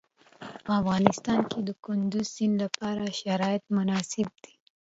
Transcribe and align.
په 0.63 0.71
افغانستان 0.81 1.39
کې 1.51 1.59
د 1.67 1.69
کندز 1.85 2.25
سیند 2.35 2.55
لپاره 2.63 3.15
شرایط 3.19 3.63
مناسب 3.77 4.27
دي. 4.43 4.53